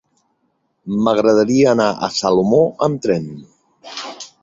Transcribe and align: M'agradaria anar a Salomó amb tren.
M'agradaria 1.09 1.69
anar 1.73 1.89
a 1.91 2.11
Salomó 2.17 2.65
amb 2.89 3.07
tren. 3.07 3.33